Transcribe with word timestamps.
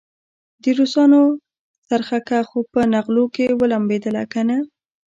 د 0.63 0.65
روسانو 0.79 1.21
څرخکه 1.89 2.37
خو 2.49 2.59
په 2.73 2.81
نغلو 2.93 3.25
کې 3.35 3.45
ولمبېدله 3.59 4.23
کنه. 4.33 4.57